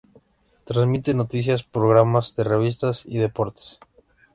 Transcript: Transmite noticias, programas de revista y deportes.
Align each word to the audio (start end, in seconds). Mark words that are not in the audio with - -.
Transmite 0.65 1.13
noticias, 1.13 1.61
programas 1.63 2.35
de 2.35 2.43
revista 2.43 2.89
y 3.05 3.19
deportes. 3.19 3.77